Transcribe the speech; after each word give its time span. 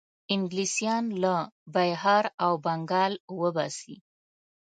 انګلیسیان 0.33 1.05
له 1.23 1.35
بیهار 1.73 2.25
او 2.43 2.53
بنګال 2.65 3.13
وباسي. 3.41 3.95